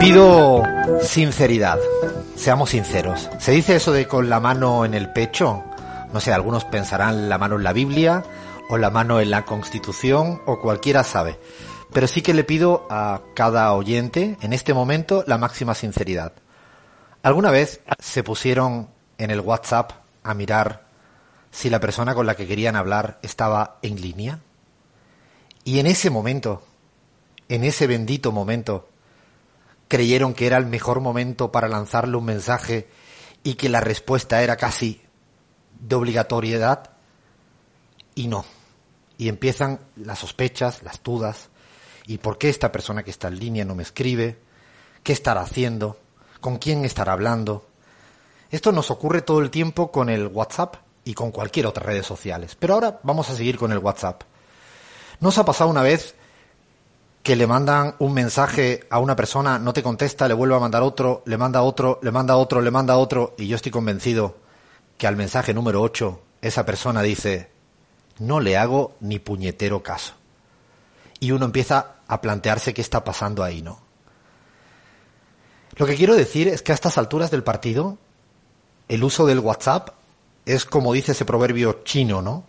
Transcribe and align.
Pido 0.00 0.62
sinceridad. 1.02 1.78
Seamos 2.34 2.70
sinceros. 2.70 3.28
Se 3.38 3.52
dice 3.52 3.76
eso 3.76 3.92
de 3.92 4.08
con 4.08 4.30
la 4.30 4.40
mano 4.40 4.86
en 4.86 4.94
el 4.94 5.12
pecho. 5.12 5.62
No 6.10 6.20
sé, 6.20 6.32
algunos 6.32 6.64
pensarán 6.64 7.28
la 7.28 7.36
mano 7.36 7.56
en 7.56 7.64
la 7.64 7.74
Biblia 7.74 8.24
o 8.70 8.78
la 8.78 8.88
mano 8.88 9.20
en 9.20 9.30
la 9.30 9.44
Constitución 9.44 10.40
o 10.46 10.58
cualquiera 10.58 11.04
sabe. 11.04 11.38
Pero 11.92 12.08
sí 12.08 12.22
que 12.22 12.32
le 12.32 12.44
pido 12.44 12.86
a 12.88 13.20
cada 13.34 13.74
oyente 13.74 14.38
en 14.40 14.54
este 14.54 14.72
momento 14.72 15.22
la 15.26 15.36
máxima 15.36 15.74
sinceridad. 15.74 16.32
¿Alguna 17.22 17.50
vez 17.50 17.82
se 17.98 18.22
pusieron 18.22 18.88
en 19.18 19.30
el 19.30 19.40
WhatsApp 19.40 19.92
a 20.22 20.32
mirar 20.32 20.86
si 21.50 21.68
la 21.68 21.78
persona 21.78 22.14
con 22.14 22.24
la 22.24 22.36
que 22.36 22.46
querían 22.46 22.74
hablar 22.74 23.18
estaba 23.20 23.76
en 23.82 24.00
línea? 24.00 24.38
Y 25.62 25.78
en 25.78 25.86
ese 25.86 26.08
momento, 26.08 26.62
en 27.50 27.64
ese 27.64 27.86
bendito 27.86 28.32
momento, 28.32 28.88
creyeron 29.90 30.34
que 30.34 30.46
era 30.46 30.56
el 30.56 30.66
mejor 30.66 31.00
momento 31.00 31.50
para 31.50 31.66
lanzarle 31.66 32.16
un 32.16 32.24
mensaje 32.24 32.88
y 33.42 33.54
que 33.54 33.68
la 33.68 33.80
respuesta 33.80 34.40
era 34.40 34.56
casi 34.56 35.02
de 35.80 35.96
obligatoriedad 35.96 36.92
y 38.14 38.28
no. 38.28 38.44
Y 39.18 39.28
empiezan 39.28 39.80
las 39.96 40.20
sospechas, 40.20 40.84
las 40.84 41.02
dudas. 41.02 41.48
¿Y 42.06 42.18
por 42.18 42.38
qué 42.38 42.48
esta 42.48 42.70
persona 42.70 43.02
que 43.02 43.10
está 43.10 43.26
en 43.28 43.40
línea 43.40 43.64
no 43.64 43.74
me 43.74 43.82
escribe? 43.82 44.38
¿Qué 45.02 45.12
estará 45.12 45.40
haciendo? 45.40 45.98
¿Con 46.40 46.58
quién 46.58 46.84
estará 46.84 47.12
hablando? 47.12 47.66
Esto 48.52 48.70
nos 48.70 48.92
ocurre 48.92 49.22
todo 49.22 49.40
el 49.40 49.50
tiempo 49.50 49.90
con 49.90 50.08
el 50.08 50.28
WhatsApp 50.28 50.76
y 51.04 51.14
con 51.14 51.32
cualquier 51.32 51.66
otra 51.66 51.82
redes 51.82 52.06
sociales. 52.06 52.56
Pero 52.56 52.74
ahora 52.74 53.00
vamos 53.02 53.28
a 53.28 53.34
seguir 53.34 53.58
con 53.58 53.72
el 53.72 53.78
WhatsApp. 53.78 54.22
¿Nos 55.18 55.36
ha 55.36 55.44
pasado 55.44 55.68
una 55.68 55.82
vez 55.82 56.14
que 57.22 57.36
le 57.36 57.46
mandan 57.46 57.94
un 57.98 58.14
mensaje 58.14 58.86
a 58.88 58.98
una 58.98 59.14
persona, 59.14 59.58
no 59.58 59.72
te 59.72 59.82
contesta, 59.82 60.26
le 60.26 60.34
vuelve 60.34 60.56
a 60.56 60.60
mandar 60.60 60.82
otro, 60.82 61.22
le 61.26 61.36
manda 61.36 61.62
otro, 61.62 61.98
le 62.02 62.10
manda 62.10 62.36
otro, 62.36 62.60
le 62.62 62.70
manda 62.70 62.96
otro, 62.96 63.34
y 63.36 63.46
yo 63.46 63.56
estoy 63.56 63.70
convencido 63.70 64.36
que 64.96 65.06
al 65.06 65.16
mensaje 65.16 65.52
número 65.52 65.82
8 65.82 66.20
esa 66.40 66.64
persona 66.64 67.02
dice, 67.02 67.50
no 68.18 68.40
le 68.40 68.56
hago 68.56 68.96
ni 69.00 69.18
puñetero 69.18 69.82
caso. 69.82 70.14
Y 71.20 71.32
uno 71.32 71.44
empieza 71.44 71.96
a 72.08 72.20
plantearse 72.22 72.72
qué 72.72 72.80
está 72.80 73.04
pasando 73.04 73.44
ahí, 73.44 73.60
¿no? 73.60 73.80
Lo 75.76 75.86
que 75.86 75.96
quiero 75.96 76.14
decir 76.14 76.48
es 76.48 76.62
que 76.62 76.72
a 76.72 76.74
estas 76.74 76.96
alturas 76.96 77.30
del 77.30 77.42
partido, 77.42 77.98
el 78.88 79.04
uso 79.04 79.26
del 79.26 79.38
WhatsApp 79.38 79.90
es 80.46 80.64
como 80.64 80.94
dice 80.94 81.12
ese 81.12 81.26
proverbio 81.26 81.82
chino, 81.84 82.22
¿no? 82.22 82.44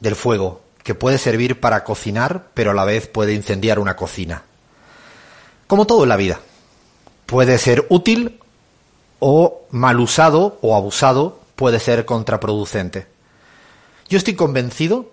Del 0.00 0.14
fuego 0.14 0.60
que 0.82 0.94
puede 0.94 1.18
servir 1.18 1.60
para 1.60 1.84
cocinar, 1.84 2.48
pero 2.54 2.70
a 2.70 2.74
la 2.74 2.84
vez 2.84 3.06
puede 3.06 3.34
incendiar 3.34 3.78
una 3.78 3.96
cocina. 3.96 4.42
Como 5.66 5.86
todo 5.86 6.02
en 6.02 6.08
la 6.08 6.16
vida. 6.16 6.40
Puede 7.26 7.58
ser 7.58 7.86
útil 7.90 8.40
o 9.20 9.66
mal 9.70 10.00
usado 10.00 10.58
o 10.62 10.74
abusado 10.74 11.40
puede 11.54 11.78
ser 11.78 12.04
contraproducente. 12.04 13.06
Yo 14.08 14.18
estoy 14.18 14.34
convencido 14.34 15.10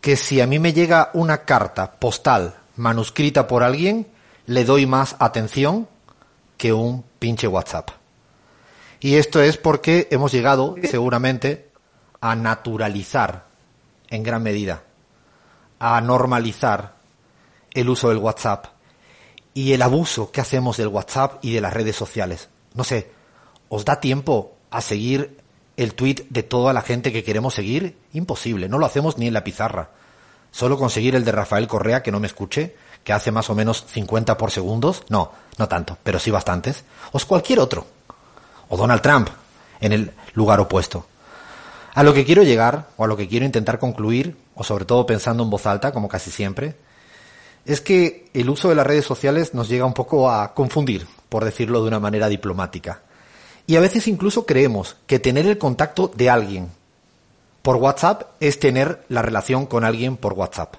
que 0.00 0.16
si 0.16 0.40
a 0.40 0.46
mí 0.46 0.58
me 0.58 0.72
llega 0.72 1.10
una 1.14 1.44
carta 1.44 1.92
postal 1.92 2.56
manuscrita 2.76 3.46
por 3.46 3.62
alguien, 3.62 4.06
le 4.46 4.64
doy 4.64 4.86
más 4.86 5.16
atención 5.18 5.88
que 6.56 6.72
un 6.72 7.04
pinche 7.18 7.46
WhatsApp. 7.46 7.90
Y 9.00 9.14
esto 9.14 9.40
es 9.40 9.56
porque 9.56 10.08
hemos 10.10 10.32
llegado, 10.32 10.74
seguramente, 10.82 11.70
a 12.20 12.34
naturalizar 12.34 13.49
en 14.10 14.22
gran 14.22 14.42
medida 14.42 14.82
a 15.78 16.00
normalizar 16.00 16.94
el 17.72 17.88
uso 17.88 18.10
del 18.10 18.18
WhatsApp 18.18 18.66
y 19.54 19.72
el 19.72 19.82
abuso 19.82 20.30
que 20.30 20.40
hacemos 20.40 20.76
del 20.76 20.88
WhatsApp 20.88 21.42
y 21.42 21.52
de 21.52 21.60
las 21.60 21.72
redes 21.72 21.96
sociales. 21.96 22.48
No 22.74 22.84
sé, 22.84 23.10
¿os 23.68 23.84
da 23.84 24.00
tiempo 24.00 24.52
a 24.70 24.80
seguir 24.80 25.38
el 25.76 25.94
tweet 25.94 26.26
de 26.28 26.42
toda 26.42 26.72
la 26.72 26.82
gente 26.82 27.12
que 27.12 27.24
queremos 27.24 27.54
seguir? 27.54 27.96
Imposible, 28.12 28.68
no 28.68 28.78
lo 28.78 28.86
hacemos 28.86 29.18
ni 29.18 29.26
en 29.26 29.34
la 29.34 29.44
pizarra. 29.44 29.90
Solo 30.52 30.78
conseguir 30.78 31.14
el 31.14 31.24
de 31.24 31.32
Rafael 31.32 31.68
Correa, 31.68 32.02
que 32.02 32.12
no 32.12 32.20
me 32.20 32.26
escuche, 32.26 32.76
que 33.04 33.12
hace 33.12 33.30
más 33.30 33.48
o 33.50 33.54
menos 33.54 33.84
50 33.88 34.36
por 34.36 34.50
segundos. 34.50 35.04
No, 35.08 35.32
no 35.58 35.68
tanto, 35.68 35.96
pero 36.02 36.18
sí 36.18 36.30
bastantes. 36.30 36.84
O 37.12 37.20
cualquier 37.20 37.60
otro. 37.60 37.86
O 38.68 38.76
Donald 38.76 39.00
Trump, 39.00 39.28
en 39.80 39.92
el 39.92 40.12
lugar 40.34 40.60
opuesto. 40.60 41.06
A 42.00 42.02
lo 42.02 42.14
que 42.14 42.24
quiero 42.24 42.42
llegar, 42.42 42.88
o 42.96 43.04
a 43.04 43.06
lo 43.06 43.14
que 43.14 43.28
quiero 43.28 43.44
intentar 43.44 43.78
concluir, 43.78 44.34
o 44.54 44.64
sobre 44.64 44.86
todo 44.86 45.04
pensando 45.04 45.42
en 45.42 45.50
voz 45.50 45.66
alta, 45.66 45.92
como 45.92 46.08
casi 46.08 46.30
siempre, 46.30 46.74
es 47.66 47.82
que 47.82 48.30
el 48.32 48.48
uso 48.48 48.70
de 48.70 48.74
las 48.74 48.86
redes 48.86 49.04
sociales 49.04 49.52
nos 49.52 49.68
llega 49.68 49.84
un 49.84 49.92
poco 49.92 50.30
a 50.30 50.54
confundir, 50.54 51.06
por 51.28 51.44
decirlo 51.44 51.82
de 51.82 51.88
una 51.88 52.00
manera 52.00 52.30
diplomática. 52.30 53.02
Y 53.66 53.76
a 53.76 53.80
veces 53.80 54.08
incluso 54.08 54.46
creemos 54.46 54.96
que 55.06 55.18
tener 55.18 55.46
el 55.46 55.58
contacto 55.58 56.10
de 56.16 56.30
alguien 56.30 56.70
por 57.60 57.76
WhatsApp 57.76 58.30
es 58.40 58.58
tener 58.58 59.04
la 59.10 59.20
relación 59.20 59.66
con 59.66 59.84
alguien 59.84 60.16
por 60.16 60.32
WhatsApp. 60.32 60.76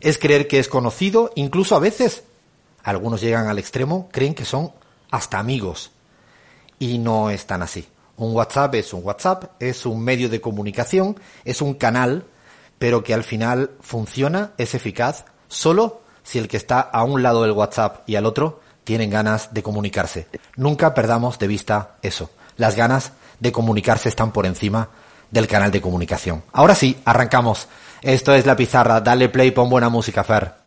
Es 0.00 0.16
creer 0.16 0.48
que 0.48 0.58
es 0.58 0.68
conocido, 0.68 1.32
incluso 1.34 1.76
a 1.76 1.80
veces, 1.80 2.22
algunos 2.82 3.20
llegan 3.20 3.48
al 3.48 3.58
extremo, 3.58 4.08
creen 4.10 4.34
que 4.34 4.46
son 4.46 4.72
hasta 5.10 5.38
amigos. 5.38 5.90
Y 6.78 6.96
no 6.96 7.28
es 7.28 7.44
tan 7.44 7.60
así. 7.60 7.86
Un 8.16 8.34
WhatsApp 8.34 8.74
es 8.76 8.92
un 8.92 9.04
WhatsApp, 9.04 9.44
es 9.60 9.84
un 9.86 10.02
medio 10.02 10.28
de 10.28 10.40
comunicación, 10.40 11.18
es 11.44 11.60
un 11.60 11.74
canal, 11.74 12.24
pero 12.78 13.04
que 13.04 13.14
al 13.14 13.24
final 13.24 13.70
funciona, 13.80 14.52
es 14.58 14.74
eficaz, 14.74 15.24
solo 15.48 16.00
si 16.22 16.38
el 16.38 16.48
que 16.48 16.56
está 16.56 16.80
a 16.80 17.04
un 17.04 17.22
lado 17.22 17.42
del 17.42 17.52
WhatsApp 17.52 18.08
y 18.08 18.16
al 18.16 18.26
otro 18.26 18.60
tienen 18.84 19.10
ganas 19.10 19.52
de 19.52 19.62
comunicarse. 19.62 20.28
Nunca 20.56 20.94
perdamos 20.94 21.38
de 21.38 21.46
vista 21.46 21.96
eso. 22.02 22.30
Las 22.56 22.76
ganas 22.76 23.12
de 23.40 23.52
comunicarse 23.52 24.08
están 24.08 24.32
por 24.32 24.46
encima 24.46 24.88
del 25.30 25.46
canal 25.46 25.70
de 25.70 25.80
comunicación. 25.80 26.42
Ahora 26.52 26.74
sí, 26.74 26.98
arrancamos. 27.04 27.68
Esto 28.02 28.34
es 28.34 28.46
La 28.46 28.56
Pizarra. 28.56 29.00
Dale 29.00 29.28
play, 29.28 29.50
pon 29.50 29.68
buena 29.68 29.88
música, 29.88 30.24
Fer. 30.24 30.64